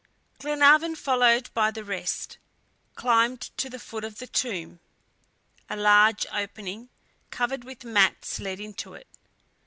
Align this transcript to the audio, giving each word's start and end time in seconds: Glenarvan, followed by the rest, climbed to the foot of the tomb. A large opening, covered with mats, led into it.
Glenarvan, 0.39 0.95
followed 0.95 1.53
by 1.53 1.69
the 1.69 1.83
rest, 1.83 2.39
climbed 2.95 3.39
to 3.55 3.69
the 3.69 3.77
foot 3.77 4.03
of 4.03 4.17
the 4.17 4.25
tomb. 4.25 4.79
A 5.69 5.77
large 5.77 6.25
opening, 6.33 6.89
covered 7.29 7.63
with 7.63 7.83
mats, 7.85 8.39
led 8.39 8.59
into 8.59 8.95
it. 8.95 9.05